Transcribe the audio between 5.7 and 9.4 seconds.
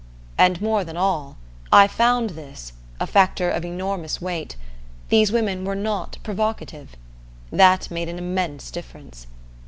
not provocative. That made an immense difference.